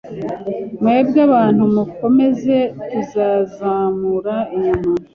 Mwebwe 0.81 1.19
abantu 1.27 1.63
mukomeze. 1.75 2.57
Tuzazamura 2.89 4.35
inyuma 4.55 4.91